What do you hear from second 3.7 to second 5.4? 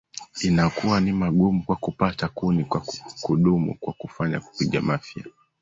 kwa kufanya kupiga mafija